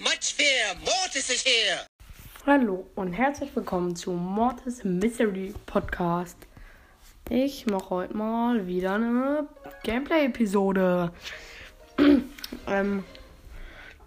[0.00, 0.76] much fear.
[0.84, 1.80] Mortis is here.
[2.46, 6.36] Hallo und herzlich willkommen zu Mortis Mystery Podcast.
[7.28, 9.48] Ich mache heute mal wieder eine
[9.82, 11.12] Gameplay-Episode.
[12.68, 13.04] ähm,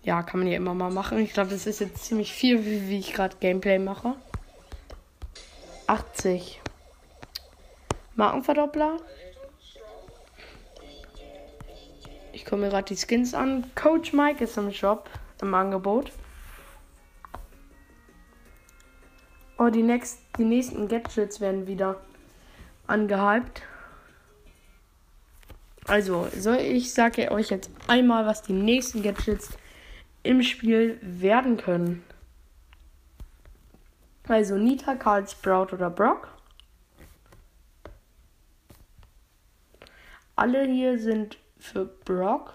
[0.03, 1.19] ja, kann man ja immer mal machen.
[1.19, 4.15] Ich glaube, das ist jetzt ziemlich viel, wie, wie ich gerade Gameplay mache.
[5.87, 6.61] 80.
[8.15, 8.97] Markenverdoppler.
[12.31, 13.69] Ich komme mir gerade die Skins an.
[13.75, 15.09] Coach Mike ist im Shop,
[15.41, 16.11] im Angebot.
[19.57, 22.01] Oh, die, next, die nächsten Gadgets werden wieder
[22.87, 23.61] angehypt.
[25.85, 29.49] Also, so ich sage euch jetzt einmal, was die nächsten Gadgets
[30.23, 32.03] im Spiel werden können.
[34.27, 36.29] Also Nita, Karl, Sprout oder Brock.
[40.35, 42.53] Alle hier sind für Brock.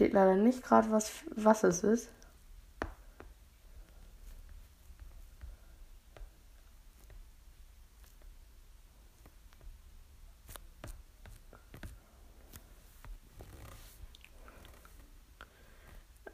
[0.00, 2.08] Steht leider nicht gerade, was, was es ist.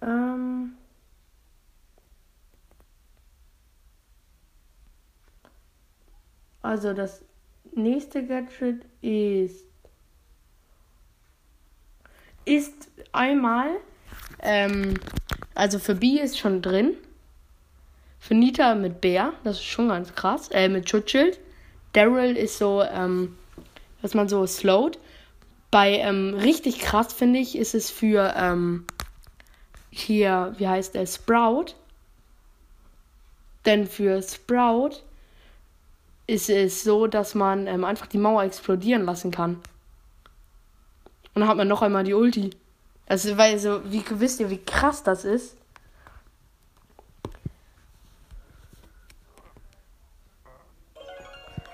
[0.00, 0.76] Ähm
[6.62, 7.24] also das
[7.72, 9.66] nächste Gadget ist
[12.46, 12.72] ist
[13.12, 13.68] einmal
[14.40, 14.94] ähm,
[15.54, 16.94] also für B ist schon drin.
[18.20, 20.48] Für Nita mit Bär, das ist schon ganz krass.
[20.50, 21.38] Äh, mit Schutzschild.
[21.92, 23.36] Daryl ist so, ähm,
[24.02, 24.98] dass man so slowt.
[25.70, 28.84] Bei ähm, richtig krass finde ich, ist es für ähm,
[29.90, 31.74] hier, wie heißt der, Sprout.
[33.64, 35.02] Denn für Sprout
[36.26, 39.60] ist es so, dass man ähm, einfach die Mauer explodieren lassen kann.
[41.36, 42.48] Und dann hat man noch einmal die Ulti.
[43.06, 45.54] Also, weil so, wie wisst ihr, wie krass das ist?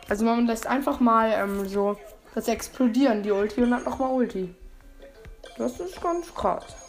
[0.09, 1.97] Also man lässt einfach mal ähm, so
[2.35, 4.53] das explodieren, die Ulti, und hat nochmal Ulti.
[5.57, 6.82] Das ist ganz krass.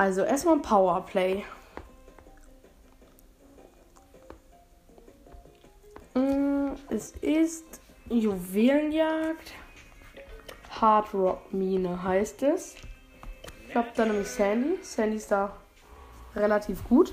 [0.00, 1.44] Also erstmal Powerplay.
[6.14, 9.52] Mm, es ist Juwelenjagd.
[10.70, 12.76] Hard Rock Mine heißt es.
[13.68, 14.78] Ich habe da nämlich Sandy.
[14.80, 15.54] Sandy ist da
[16.34, 17.12] relativ gut.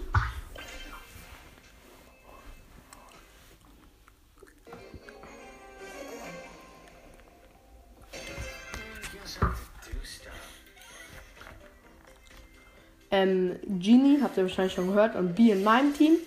[13.09, 16.17] Ähm, Genie, habt ihr wahrscheinlich schon gehört, und B in meinem Team.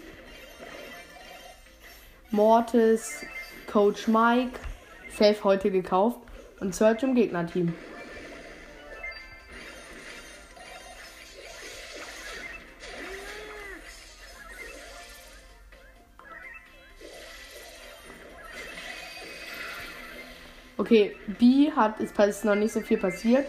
[2.30, 3.24] Mortis,
[3.66, 4.58] Coach Mike,
[5.12, 6.18] Safe heute gekauft
[6.60, 7.74] und Search im Gegnerteam.
[20.78, 23.46] Okay, B hat, ist, ist noch nicht so viel passiert.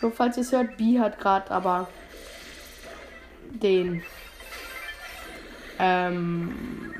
[0.00, 1.88] So, falls ihr es hört, B hat gerade aber
[3.62, 4.02] den.
[5.78, 6.94] Ähm,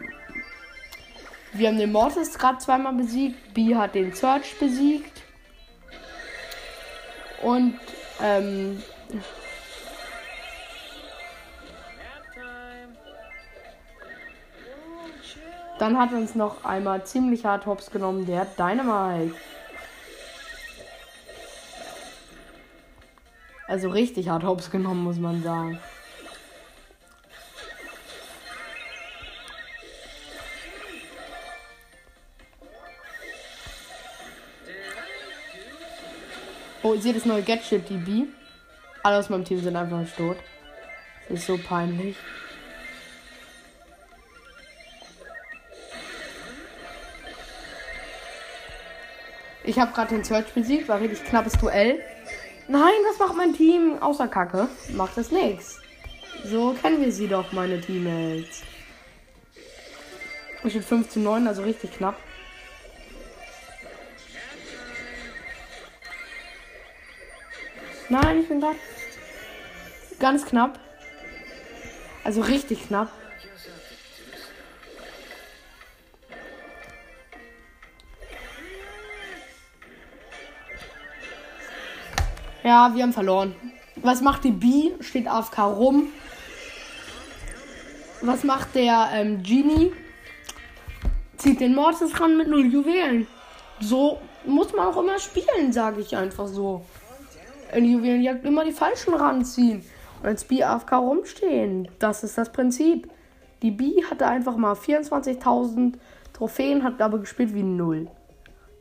[1.53, 3.55] wir haben den Mortis gerade zweimal besiegt.
[3.55, 5.23] B hat den Search besiegt.
[7.43, 7.79] Und
[8.23, 8.83] ähm,
[15.79, 19.35] dann hat uns noch einmal ziemlich hart hops genommen der Dynamite.
[23.69, 25.79] Also richtig hart hops genommen, muss man sagen.
[36.87, 38.27] Oh, ich sehe das neue Gadget, die B.
[39.03, 40.37] Alle aus meinem Team sind einfach tot.
[41.29, 42.15] Das ist so peinlich.
[49.65, 51.99] Ich habe gerade den Search besiegt, war richtig knappes Duell.
[52.69, 54.01] Nein, was macht mein Team?
[54.01, 54.69] Außer Kacke.
[54.91, 55.81] Macht es nichts.
[56.45, 58.63] So kennen wir sie doch, meine Teammates.
[60.63, 62.17] Ich bin 5 zu 9, also richtig knapp.
[68.09, 68.73] Nein, ich bin da.
[70.21, 70.79] Ganz knapp.
[72.25, 73.11] Also richtig knapp.
[82.63, 83.55] Ja, wir haben verloren.
[83.97, 84.93] Was macht die B?
[85.01, 86.09] Steht AFK rum.
[88.23, 89.93] was macht der ähm, Genie?
[91.37, 93.27] Zieht den Mortis ran mit null Juwelen.
[93.81, 96.85] So muss man auch immer spielen, sage ich einfach so.
[97.75, 99.85] In Juwelenjagd immer die falschen ranziehen.
[100.21, 101.89] Und als B AFK rumstehen.
[101.99, 103.11] Das ist das Prinzip.
[103.63, 105.95] Die B hatte einfach mal 24.000
[106.33, 108.09] Trophäen, hat aber gespielt wie null.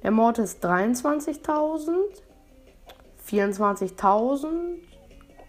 [0.04, 1.90] Der Mortis 23.000,
[3.28, 4.48] 24.000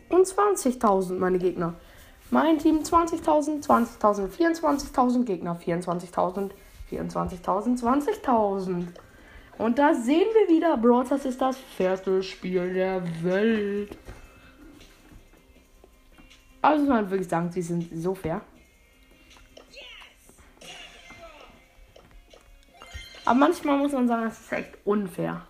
[0.09, 1.75] und 20.000 meine Gegner.
[2.31, 6.50] Mein Team 20.000, 20.000, 24.000 Gegner, 24.000,
[6.91, 8.87] 24.000, 20.000.
[9.58, 13.97] Und da sehen wir wieder, Brawl ist das fairste Spiel der Welt.
[16.61, 18.43] Also man wirklich sagen, sie sind so fair.
[23.25, 25.47] Aber manchmal muss man sagen, es ist echt unfair.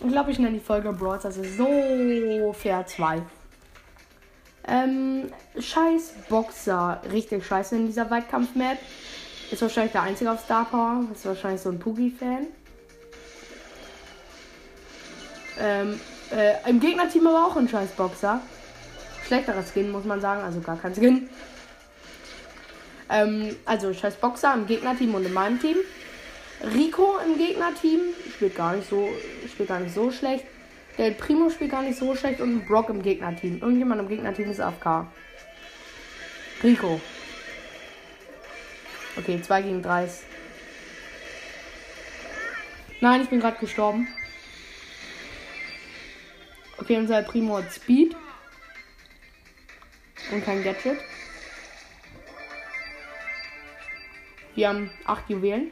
[0.00, 3.22] Ich glaube, ich nenne die Folge Brawl Stars so fair 2.
[4.66, 7.00] Ähm, scheiß Boxer.
[7.12, 8.78] Richtig scheiße in dieser Weitkampf-Map.
[9.52, 11.04] Ist wahrscheinlich der einzige auf Star Power.
[11.12, 12.46] Ist wahrscheinlich so ein Poogie-Fan.
[15.60, 16.00] Ähm,
[16.34, 18.40] äh, im Gegnerteam aber auch ein scheiß Boxer.
[19.26, 20.42] Schlechterer Skin, muss man sagen.
[20.42, 21.28] Also gar kein Skin.
[23.10, 25.76] Ähm, also scheiß Boxer im Gegnerteam und in meinem Team.
[26.74, 28.00] Rico im Gegnerteam
[28.34, 29.06] spielt gar nicht so,
[29.52, 30.46] spielt gar nicht so schlecht.
[30.96, 33.60] Der Primo spielt gar nicht so schlecht und Brock im Gegnerteam.
[33.60, 35.08] Irgendjemand im Gegnerteam ist AFK.
[36.64, 37.02] Rico.
[39.16, 40.08] Okay, 2 gegen 3.
[43.00, 44.08] Nein, ich bin gerade gestorben.
[46.78, 48.16] Okay, unser Primo hat Speed.
[50.30, 50.98] Und kein Gadget.
[54.54, 55.70] Wir haben 8 Juwelen.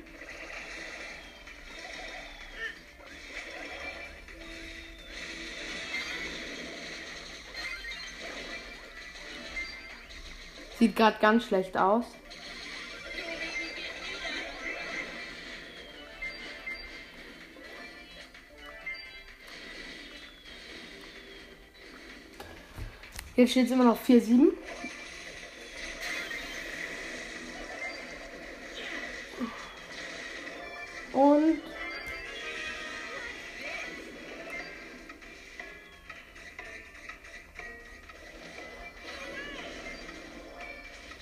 [10.78, 12.06] Sieht gerade ganz schlecht aus.
[23.40, 24.52] Jetzt steht es immer noch 4-7.
[31.14, 31.62] Und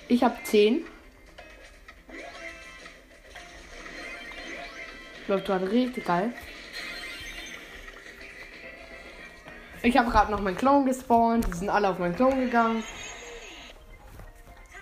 [0.08, 0.84] ich habe 10.
[5.28, 6.32] Läuft gerade richtig geil.
[9.82, 11.46] Ich habe gerade noch meinen Clone gespawnt.
[11.46, 12.82] Die sind alle auf meinen Clone gegangen.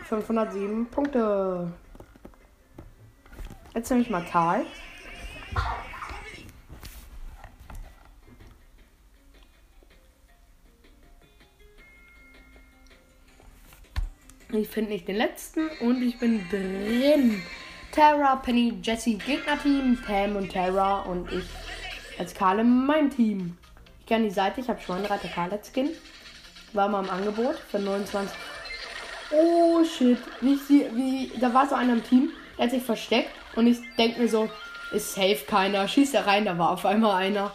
[0.04, 1.72] 507 Punkte.
[3.74, 4.64] Jetzt nehme ich mal Tal.
[14.52, 17.42] Ich finde nicht den letzten und ich bin drin.
[17.92, 21.44] Terra, Penny, Jesse, Gegnerteam, Pam und Terra und ich
[22.18, 23.58] als Karl mein Team.
[24.06, 25.90] Ich kenne die Seite, ich habe Schweinreiter Karlet Skin.
[26.74, 28.38] War mal im Angebot für 29.
[29.32, 30.18] Oh shit.
[30.40, 34.20] Wie wie, da war so einer im Team, der hat sich versteckt und ich denke
[34.20, 34.48] mir so,
[34.92, 35.88] ist safe keiner.
[35.88, 37.52] Schießt er rein, da war auf einmal einer.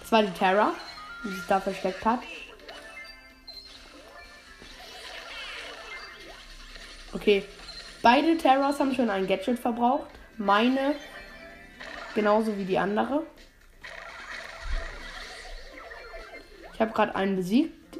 [0.00, 0.72] Das war die Terra,
[1.24, 2.20] die sich da versteckt hat.
[7.12, 7.44] Okay.
[8.00, 10.08] Beide Terrors haben schon ein Gadget verbraucht.
[10.38, 10.94] Meine
[12.14, 13.26] genauso wie die andere.
[16.74, 17.98] Ich habe gerade einen besiegt.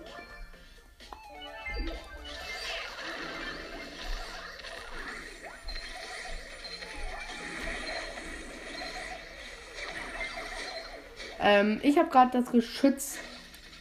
[11.40, 13.18] Ähm, ich habe gerade das Geschütz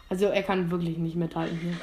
[0.10, 1.77] Also er kann wirklich nicht mithalten hier.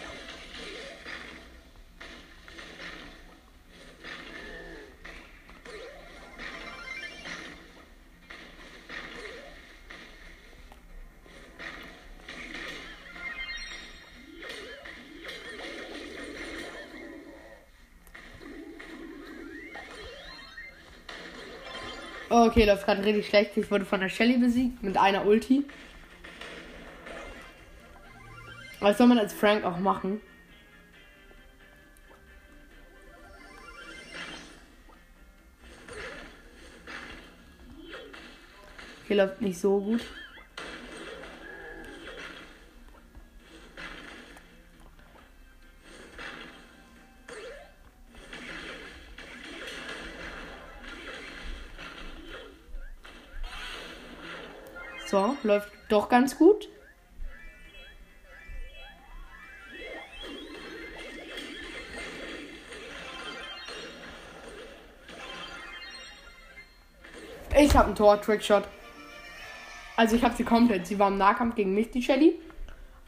[22.33, 23.57] Okay, läuft gerade richtig schlecht.
[23.57, 25.65] Ich wurde von der Shelly besiegt mit einer Ulti.
[28.79, 30.21] Was soll man als Frank auch machen?
[39.09, 40.03] Hier läuft nicht so gut.
[55.45, 56.69] Läuft doch ganz gut.
[67.59, 68.65] Ich habe ein Tor, Trickshot.
[69.97, 70.87] Also ich habe sie komplett.
[70.87, 72.35] Sie war im Nahkampf gegen mich, die Shelly.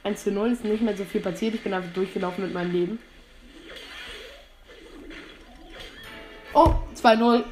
[0.05, 1.55] 1 zu 0 ist nicht mehr so viel passiert.
[1.55, 2.99] Ich bin einfach durchgelaufen mit meinem Leben.
[6.53, 7.45] Oh, 2-0.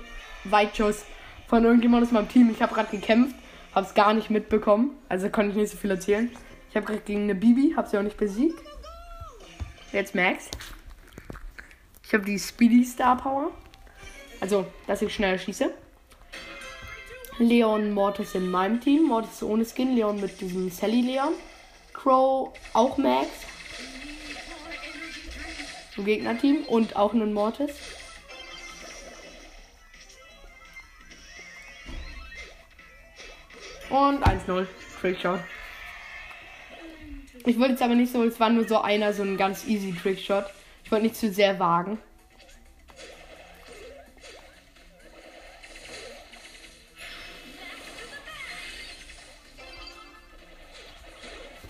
[0.44, 1.04] Weitschuss
[1.48, 2.50] von irgendjemand aus meinem Team.
[2.50, 3.39] Ich habe gerade gekämpft.
[3.74, 4.96] Hab's gar nicht mitbekommen.
[5.08, 6.30] Also konnte ich nicht so viel erzählen.
[6.70, 8.58] Ich habe gerade gegen eine Bibi, hab sie auch nicht besiegt.
[9.92, 10.48] Jetzt Max.
[12.04, 13.50] Ich habe die Speedy Star Power.
[14.40, 15.72] Also, dass ich schneller schieße.
[17.38, 19.04] Leon Mortis in meinem Team.
[19.04, 19.94] Mortis ohne Skin.
[19.94, 21.34] Leon mit diesem Sally Leon.
[21.92, 23.28] Crow auch Max.
[25.96, 26.64] Im Gegnerteam.
[26.64, 27.70] Und auch einen Mortis.
[33.90, 34.66] Und 1-0.
[35.00, 35.40] Trickshot.
[37.44, 39.94] Ich wollte jetzt aber nicht so, es war nur so einer, so ein ganz easy
[39.94, 40.44] Trickshot.
[40.84, 41.98] Ich wollte nicht zu sehr wagen.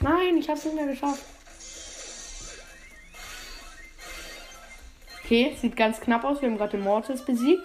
[0.00, 1.24] Nein, ich hab's nicht mehr geschafft.
[5.24, 6.40] Okay, sieht ganz knapp aus.
[6.42, 7.64] Wir haben gerade den Mortis besiegt.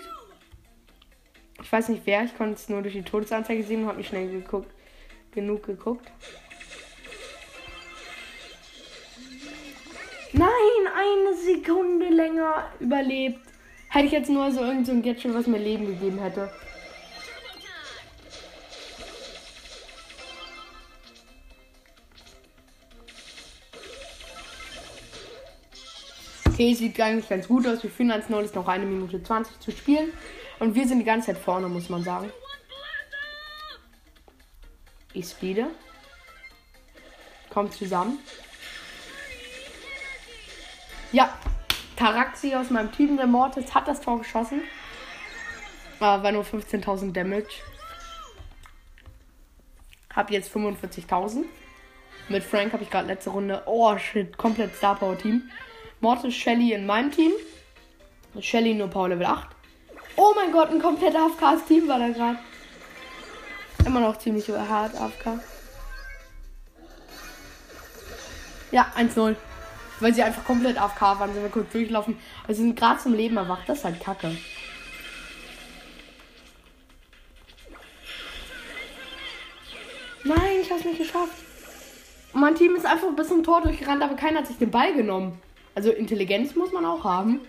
[1.61, 4.07] Ich weiß nicht wer, ich konnte es nur durch die Todesanzeige sehen und habe mich
[4.07, 4.71] schnell geguckt,
[5.31, 6.11] genug geguckt.
[10.33, 10.49] Nein,
[10.93, 13.39] eine Sekunde länger überlebt.
[13.89, 16.51] Hätte ich jetzt nur so irgend so Gadget, was mir Leben gegeben hätte.
[26.55, 27.83] Okay, sieht eigentlich ganz gut aus.
[27.83, 30.11] Wir führen 1-0, ist noch eine Minute 20 zu spielen.
[30.59, 32.31] Und wir sind die ganze Zeit vorne, muss man sagen.
[35.13, 35.67] Ich speede.
[37.49, 38.19] Kommt zusammen.
[41.11, 41.37] Ja,
[41.95, 44.61] Taraxi aus meinem Team, der Mortis, hat das Tor geschossen.
[45.99, 47.61] Aber war nur 15.000 Damage.
[50.13, 51.45] Hab jetzt 45.000.
[52.27, 53.63] Mit Frank habe ich gerade letzte Runde.
[53.65, 55.49] Oh shit, komplett Star Power Team.
[56.01, 57.31] Mortis, Shelly in meinem Team.
[58.39, 59.54] Shelly nur Power Level 8.
[60.17, 62.39] Oh mein Gott, ein komplett AFKs-Team war da gerade.
[63.85, 65.39] Immer noch ziemlich hart AFK.
[68.71, 69.35] Ja, 1-0.
[69.99, 72.17] Weil sie einfach komplett AFK waren, sind wir kurz durchlaufen.
[72.47, 73.67] Also sind gerade zum Leben erwacht.
[73.67, 74.35] Das ist halt kacke.
[80.23, 81.37] Nein, ich hab's nicht geschafft.
[82.33, 84.93] Und mein Team ist einfach bis zum Tor durchgerannt, aber keiner hat sich den Ball
[84.93, 85.39] genommen.
[85.75, 87.41] Also Intelligenz muss man auch haben.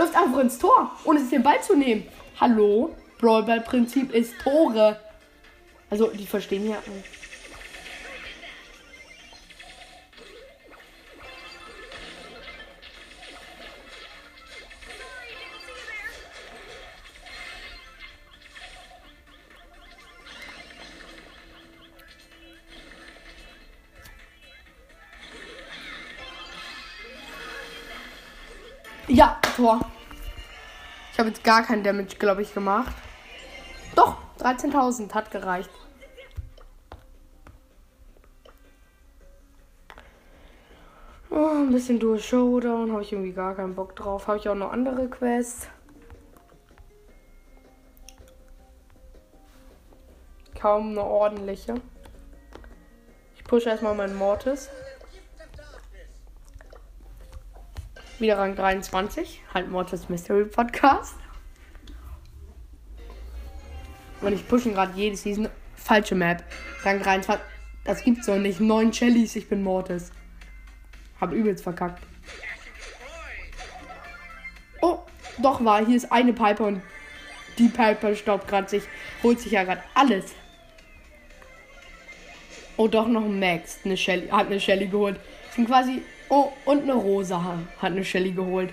[0.00, 2.06] Läuft einfach ins Tor, ohne sich den Ball zu nehmen.
[2.40, 2.96] Hallo?
[3.18, 4.98] Brawlball-Prinzip ist Tore.
[5.90, 6.78] Also, die verstehen ja.
[29.12, 29.80] Ja, Tor.
[31.12, 32.94] Ich habe jetzt gar keinen Damage, glaube ich, gemacht.
[33.96, 35.68] Doch, 13.000 hat gereicht.
[41.28, 44.28] Oh, ein bisschen Dual Showdown, habe ich irgendwie gar keinen Bock drauf.
[44.28, 45.66] Habe ich auch noch andere Quests.
[50.56, 51.74] Kaum eine ordentliche.
[53.34, 54.70] Ich pushe erstmal meinen Mortis.
[58.20, 59.40] Wieder Rang 23.
[59.54, 61.14] Halt Mortis Mystery Podcast.
[64.20, 65.48] Und ich pushe gerade jede Season.
[65.74, 66.44] Falsche Map.
[66.82, 67.42] Rang 23.
[67.84, 68.60] Das gibt's doch nicht.
[68.60, 70.12] Neun Chellys, ich bin Mortis.
[71.18, 72.02] Hab übelst verkackt.
[74.82, 74.98] Oh,
[75.38, 75.86] doch war.
[75.86, 76.82] Hier ist eine Piper und
[77.56, 78.82] die Piper staubt gerade sich.
[79.22, 80.34] Holt sich ja gerade alles.
[82.76, 83.78] Oh, doch noch ein Max.
[83.82, 85.18] Eine Shelly, hat eine Shelly geholt.
[85.54, 86.02] Sind quasi.
[86.32, 88.72] Oh, und eine Rosa hat eine Shelly geholt.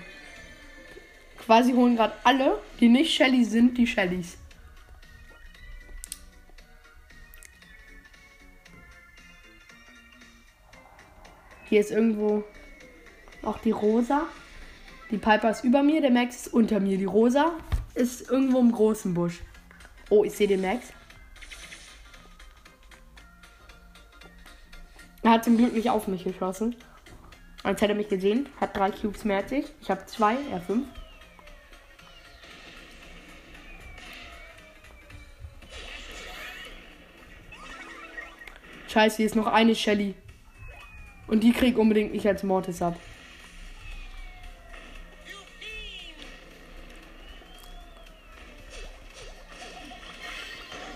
[1.38, 4.38] Quasi holen gerade alle, die nicht Shelly sind, die Shellys.
[11.68, 12.44] Hier ist irgendwo
[13.42, 14.28] auch die Rosa.
[15.10, 16.96] Die Piper ist über mir, der Max ist unter mir.
[16.96, 17.54] Die Rosa
[17.94, 19.40] ist irgendwo im großen Busch.
[20.10, 20.92] Oh, ich sehe den Max.
[25.22, 26.76] Er hat zum Glück nicht auf mich geschossen.
[27.68, 28.48] Als hätte er mich gesehen.
[28.58, 29.66] Hat drei Cubes mehr als ich.
[29.82, 30.86] Ich habe zwei, er fünf.
[38.88, 40.14] Scheiße, hier ist noch eine Shelly.
[41.26, 42.98] Und die krieg unbedingt nicht als Mortis ab.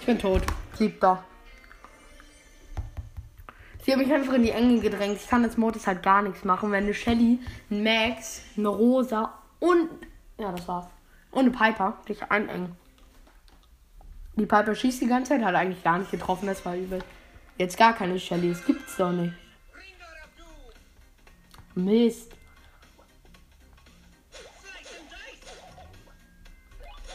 [0.01, 0.41] Ich bin tot.
[0.79, 1.23] Siebter.
[3.93, 5.19] Sie haben mich einfach in die Enge gedrängt.
[5.21, 6.73] Ich kann als Mortis halt gar nichts machen.
[6.73, 7.39] Wenn eine Shelly,
[7.71, 9.91] ein Max, eine Rosa und.
[10.39, 10.87] Ja, das war's.
[11.31, 12.75] Und eine Piper dich einengen.
[14.37, 16.47] Die Piper schießt die ganze Zeit, hat eigentlich gar nicht getroffen.
[16.47, 17.05] Das war übel.
[17.59, 18.49] Jetzt gar keine Shelly.
[18.49, 19.35] Das gibt's doch nicht.
[21.75, 22.33] Mist.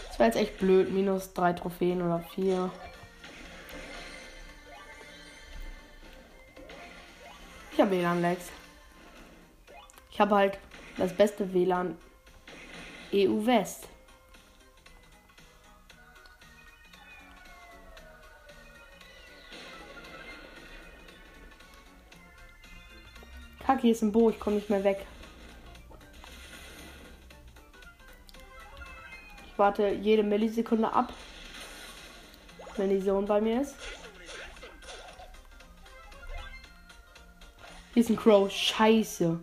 [0.09, 0.93] Das war jetzt echt blöd.
[0.93, 2.69] Minus drei Trophäen oder vier.
[7.87, 8.51] Habe WLAN-Lags.
[10.11, 10.59] Ich habe halt
[10.97, 11.97] das beste WLAN
[13.13, 13.87] EU West.
[23.65, 25.05] Kacke, ist ein Bo, ich komme nicht mehr weg.
[29.45, 31.13] Ich warte jede Millisekunde ab,
[32.75, 33.77] wenn die Zone bei mir ist.
[37.97, 38.47] Hier ist ein Crow.
[38.51, 39.39] Scheiße.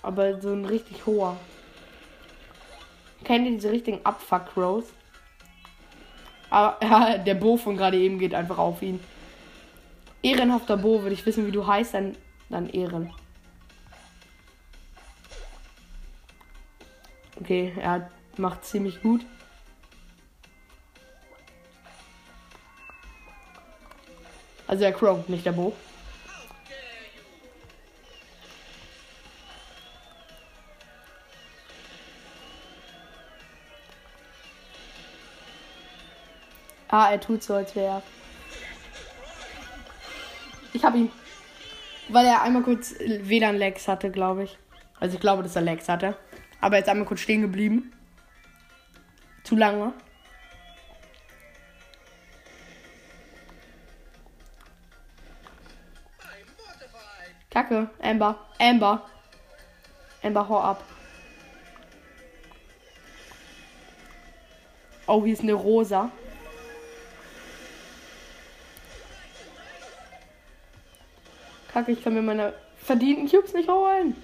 [0.00, 1.36] Aber so ein richtig hoher.
[3.24, 4.86] Kennt ihr diese richtigen Abfuck-Crows?
[6.48, 9.00] Aber ja, der Bo von gerade eben geht einfach auf ihn.
[10.22, 12.16] Ehrenhafter Bo, würde ich wissen, wie du heißt, dann,
[12.48, 13.12] dann Ehren.
[17.38, 19.26] Okay, er macht ziemlich gut.
[24.66, 25.76] Also der Crow, nicht der Bo.
[36.88, 38.02] Ah, er tut so, als wäre er.
[40.72, 41.10] Ich hab ihn.
[42.08, 44.58] Weil er einmal kurz WLAN-Lags hatte, glaube ich.
[44.98, 46.16] Also ich glaube, dass er Lags hatte.
[46.60, 47.92] Aber jetzt einmal kurz stehen geblieben.
[49.44, 49.92] Zu lange.
[57.50, 57.90] Kacke.
[58.00, 58.46] Amber.
[58.58, 59.02] Amber.
[60.22, 60.84] Amber, hau ab.
[65.06, 66.10] Oh, hier ist eine Rosa.
[71.78, 74.16] Kacke, ich kann mir meine verdienten Cubes nicht holen.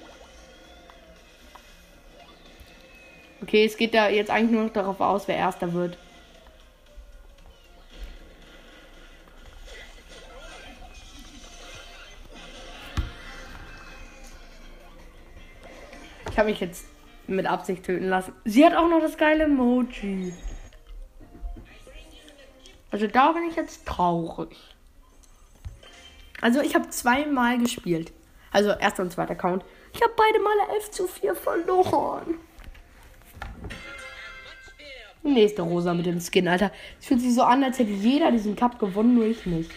[3.42, 5.96] Okay, es geht da jetzt eigentlich nur noch darauf aus, wer erster wird.
[16.28, 16.86] Ich habe mich jetzt
[17.28, 18.32] mit Absicht töten lassen.
[18.44, 20.34] Sie hat auch noch das geile Emoji.
[22.90, 24.73] Also da bin ich jetzt traurig.
[26.44, 28.12] Also ich habe zweimal gespielt.
[28.52, 29.64] Also erster und zweiter Account.
[29.94, 32.34] Ich habe beide Male 11 zu 4 verloren.
[35.22, 36.70] Nächste Rosa mit dem Skin, Alter.
[37.00, 39.70] Es fühlt sich so an, als hätte jeder diesen Cup gewonnen, nur ich nicht.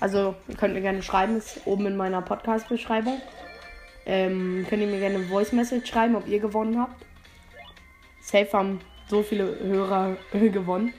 [0.00, 3.20] Also, ihr könnt mir gerne schreiben, ist oben in meiner Podcast-Beschreibung.
[4.06, 7.04] ähm, könnt ihr mir gerne eine Voice Message schreiben, ob ihr gewonnen habt.
[8.22, 10.94] Safe haben so viele Hörer gewonnen.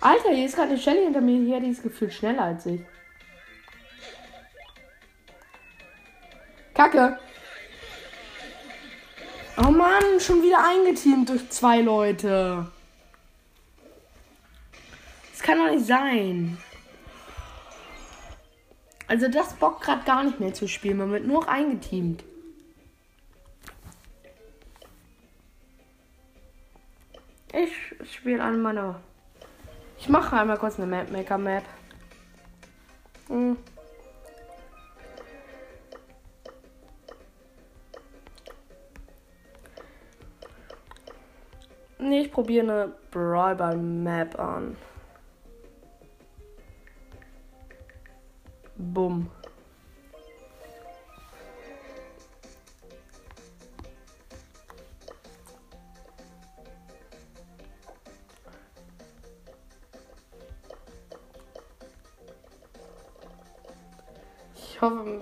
[0.00, 2.80] Alter, hier ist gerade eine Shelly hinter mir her, die ist gefühlt schneller als ich.
[6.74, 7.18] Kacke.
[9.56, 12.70] Oh Mann, schon wieder eingeteamt durch zwei Leute.
[15.32, 16.56] Das kann doch nicht sein.
[19.08, 20.98] Also das bockt gerade gar nicht mehr zu spielen.
[20.98, 22.22] Man wird nur noch eingeteamt.
[27.52, 27.72] Ich
[28.14, 29.00] spiele an meiner.
[30.08, 31.64] Ich mache einmal kurz eine Map Maker Map.
[33.28, 33.58] Hm.
[41.98, 44.78] Nee, ich probiere eine Brawl Map an.
[48.78, 49.30] Bumm.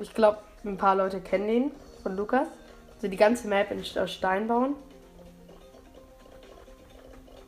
[0.06, 1.72] Ich glaube, ein paar Leute kennen den
[2.04, 2.46] von Lukas.
[2.94, 4.76] Also die ganze Map in Stein bauen.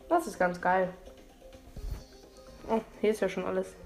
[0.08, 0.92] Das ist ganz geil.
[2.68, 3.76] Oh, hier ist ja schon alles.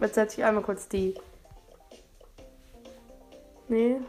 [0.00, 1.14] Jetzt setze ich einmal kurz die.
[3.68, 4.00] Nee.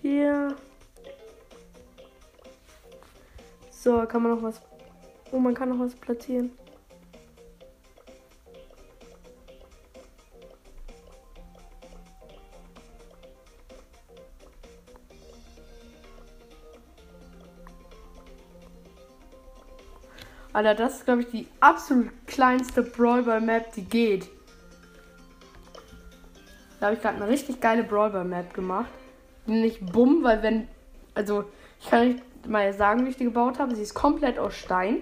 [0.00, 0.56] Hier.
[3.70, 4.60] So, kann man noch was.
[5.30, 6.52] Oh, man kann noch was platzieren.
[20.64, 24.28] Alter, das ist, glaube ich, die absolut kleinste Brawl Ball Map, die geht.
[26.78, 28.90] Da habe ich gerade eine richtig geile Brawl Ball Map gemacht.
[29.46, 30.68] Nicht bumm, weil wenn.
[31.14, 31.44] Also,
[31.80, 33.74] ich kann nicht mal sagen, wie ich die gebaut habe.
[33.74, 34.98] Sie ist komplett aus Stein.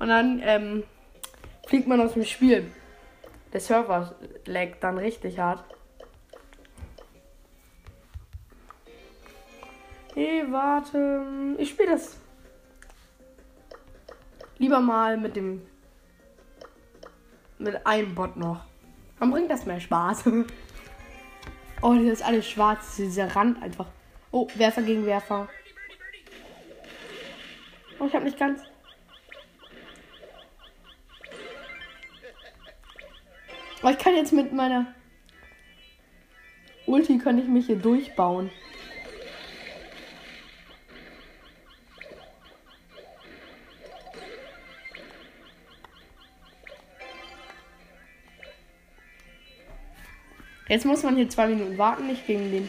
[0.00, 0.82] Und dann ähm,
[1.66, 2.70] fliegt man aus dem Spiel.
[3.52, 4.14] Der Server
[4.46, 5.62] laggt dann richtig hart.
[10.16, 11.54] Nee, warte.
[11.58, 12.16] Ich spiele das
[14.60, 15.62] Lieber mal mit dem.
[17.58, 18.66] Mit einem Bot noch.
[19.18, 20.24] Dann bringt das mehr Spaß.
[21.82, 22.96] oh, hier ist alles schwarz.
[22.96, 23.86] Dieser Rand einfach.
[24.30, 25.48] Oh, Werfer gegen Werfer.
[27.98, 28.60] Oh, ich habe nicht ganz.
[33.82, 34.94] Oh, ich kann jetzt mit meiner
[36.84, 38.50] Ulti kann ich mich hier durchbauen.
[50.70, 52.68] Jetzt muss man hier zwei Minuten warten, nicht gegen den.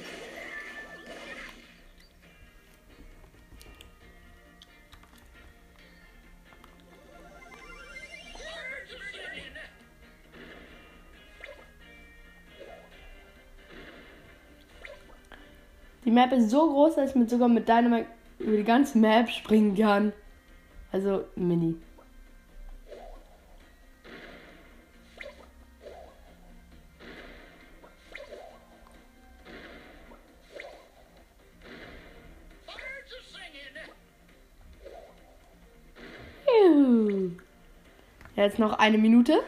[16.03, 18.07] Die Map ist so groß, dass mit sogar mit Dynamite
[18.39, 20.11] über die ganze Map springen kann.
[20.91, 21.75] Also mini.
[38.41, 39.43] Jetzt noch eine Minute.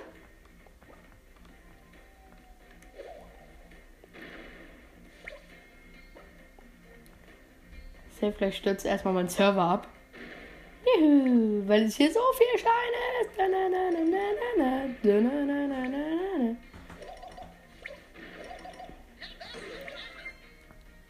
[8.22, 9.88] Safe, vielleicht stürzt erstmal mein Server ab.
[10.86, 12.72] Juhu, weil es hier so viel Stein
[13.24, 13.32] ist.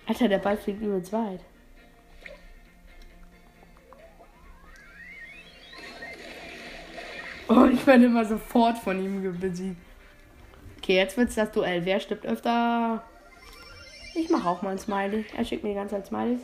[0.07, 1.41] Alter, der Ball fliegt übelst weit.
[7.83, 9.75] Ich werde immer sofort von ihm besiegt.
[10.77, 11.83] Okay, jetzt wird's das Duell.
[11.83, 13.03] Wer stirbt öfter?
[14.15, 15.25] Ich mache auch mal ein Smiley.
[15.35, 16.39] Er schickt mir die ganze Zeit Smileys.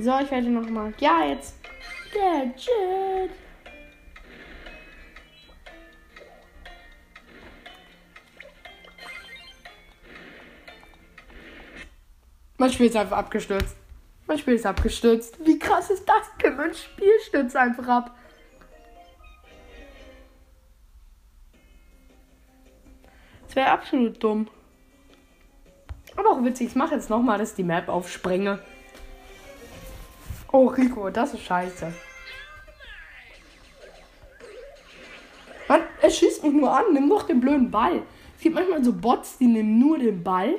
[0.00, 0.94] So, ich werde noch mal.
[0.98, 1.56] Ja, jetzt.
[2.14, 3.30] Gadget.
[12.56, 13.76] Mein Spiel ist einfach abgestürzt.
[14.26, 15.38] Mein Spiel ist abgestürzt.
[15.44, 16.56] Wie krass ist das denn?
[16.56, 18.14] Mein Spiel stürzt einfach ab.
[23.46, 24.48] Das wäre absolut dumm.
[26.16, 26.68] Aber auch witzig.
[26.68, 28.62] Ich mache jetzt nochmal, dass ich die Map aufsprenge.
[30.52, 31.92] Oh, Rico, das ist scheiße.
[35.68, 36.92] Mann, er schießt mich nur an.
[36.92, 38.02] Nimm doch den blöden Ball.
[38.36, 40.56] Es gibt manchmal so Bots, die nehmen nur den Ball.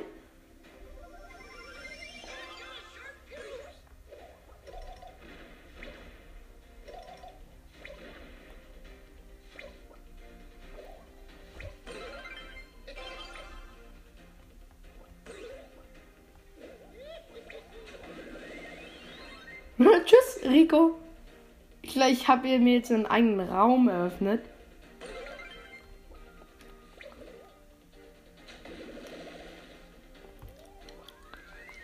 [22.22, 24.44] Ich, habe mir jetzt einen eigenen Raum eröffnet.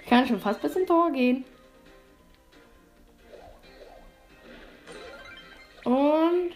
[0.05, 1.44] Ich kann schon fast bis zum Tor gehen.
[5.83, 6.53] Und.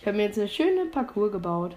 [0.00, 1.76] Ich habe mir jetzt eine schöne Parcours gebaut.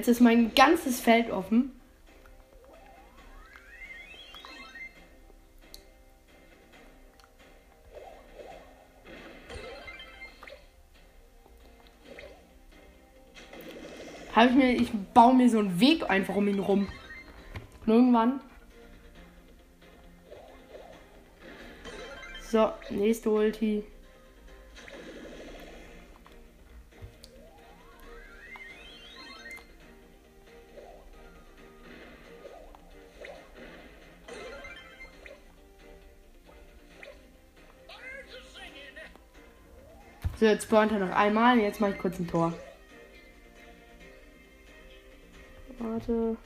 [0.00, 1.78] Jetzt ist mein ganzes Feld offen.
[14.34, 16.88] Habe ich mir, ich baue mir so einen Weg einfach um ihn rum.
[17.84, 18.40] Und irgendwann.
[22.50, 23.84] So, nächste Ulti.
[40.40, 41.58] So, jetzt spawnt er noch einmal.
[41.58, 42.54] Jetzt mache ich kurz ein Tor.
[45.78, 46.38] Warte.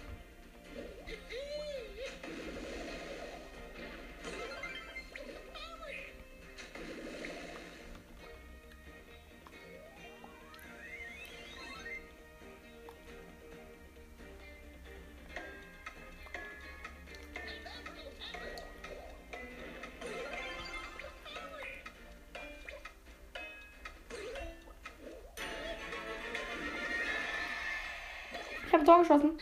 [29.04, 29.38] Geschossen.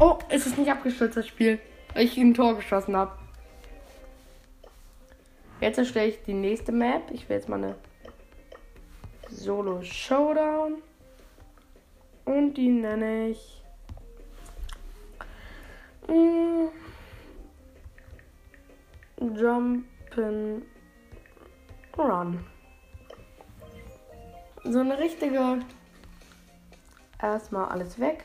[0.00, 1.58] Oh, es ist nicht abgestürzt, das Spiel.
[1.94, 3.12] Weil ich ein Tor geschossen habe.
[5.60, 7.10] Jetzt erstelle ich die nächste Map.
[7.12, 7.76] Ich will jetzt mal eine
[9.28, 10.82] Solo Showdown.
[12.24, 13.62] Und die nenne ich.
[16.08, 16.68] Mm,
[19.36, 20.62] Jumpin'
[21.96, 22.44] Run.
[24.64, 25.60] So eine richtige.
[27.22, 28.24] Erstmal alles weg.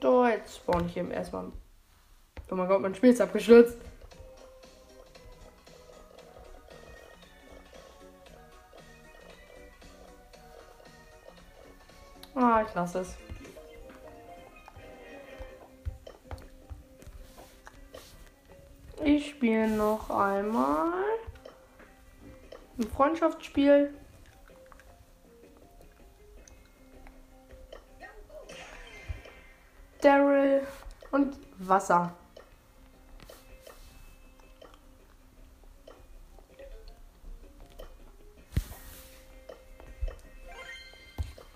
[0.00, 1.50] So, jetzt spawn ich eben erstmal.
[2.50, 3.78] Oh mein Gott, mein Spiel ist abgestürzt.
[12.34, 13.16] Ah, ich lasse es.
[19.04, 20.92] Ich spiele noch einmal
[22.78, 23.92] ein Freundschaftsspiel.
[30.00, 30.66] Daryl
[31.10, 32.14] und Wasser.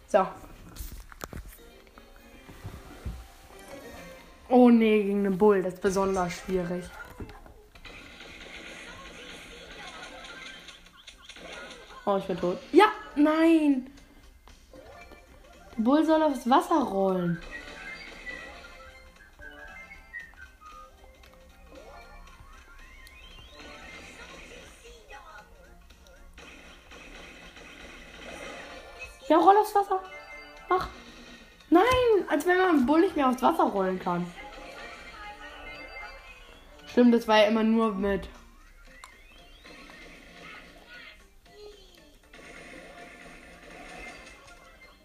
[0.09, 0.27] So.
[4.49, 5.63] Oh nee, gegen einen Bull.
[5.63, 6.85] Das ist besonders schwierig.
[12.09, 12.57] Oh, ich bin tot.
[12.71, 13.91] Ja, nein.
[15.77, 17.43] Der Bull soll aufs Wasser rollen.
[29.29, 30.01] Ja, roll aufs Wasser.
[30.69, 30.89] Mach.
[31.71, 31.83] Nein,
[32.29, 34.25] als wenn man einen Bull nicht mehr aufs Wasser rollen kann.
[36.87, 38.29] Stimmt, das war ja immer nur mit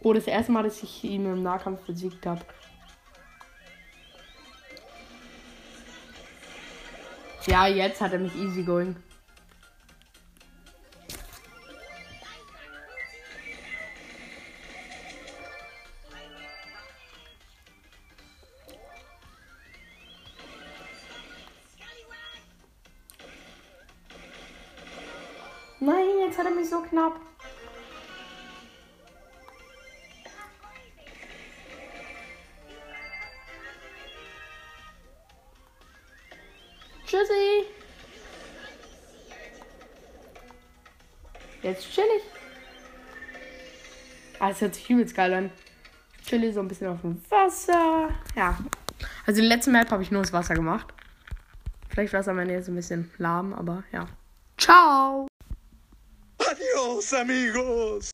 [0.04, 2.42] Oh, das erste Mal, dass ich ihn im Nahkampf besiegt habe.
[7.46, 8.96] Ja, jetzt hat er mich easy going.
[44.62, 45.52] Hört sich übelst geil an.
[46.26, 48.10] Chill so ein bisschen auf dem Wasser.
[48.36, 48.58] Ja.
[49.26, 50.88] Also die letzte Map habe ich nur das Wasser gemacht.
[51.90, 54.08] Vielleicht war es am Ende jetzt ein bisschen lahm, aber ja.
[54.58, 55.28] Ciao.
[56.38, 58.10] Adios, amigos.